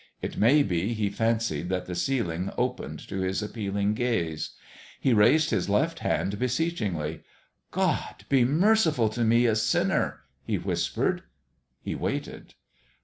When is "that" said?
1.69-1.85